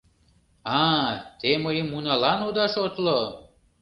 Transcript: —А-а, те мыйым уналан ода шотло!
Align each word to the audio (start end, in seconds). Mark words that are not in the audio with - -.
—А-а, 0.81 1.11
те 1.39 1.51
мыйым 1.63 1.89
уналан 1.97 2.39
ода 2.47 2.65
шотло! 2.73 3.19